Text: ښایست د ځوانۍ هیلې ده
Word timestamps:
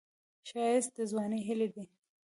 ښایست 0.49 0.91
د 0.97 0.99
ځوانۍ 1.11 1.41
هیلې 1.47 1.67
ده 1.73 1.83